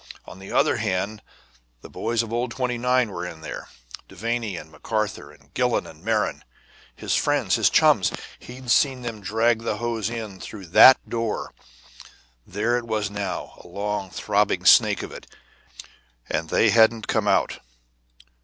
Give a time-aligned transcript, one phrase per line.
[0.25, 1.21] On the other hand,
[1.81, 3.67] the boys of old 29 were in there.
[4.09, 6.41] Devanny and McArthur, and Gillon and Merron,
[6.95, 11.53] his friends, his chums: he'd seen them drag the hose in through that door
[12.47, 15.27] there it was now, a long, throbbing snake of it
[16.27, 17.59] and they hadn't come out.